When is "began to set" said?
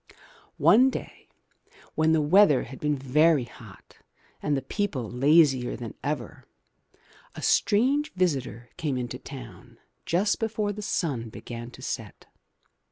11.29-12.25